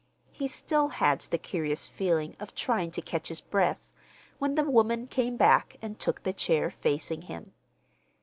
[0.31, 3.91] He still had the curious feeling of trying to catch his breath
[4.39, 7.53] when the woman came back and took the chair facing him.